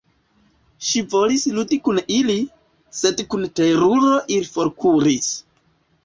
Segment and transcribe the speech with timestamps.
[0.91, 2.37] Ŝi volis ludi kun ili,
[2.99, 5.29] sed kun teruro ili forkuris.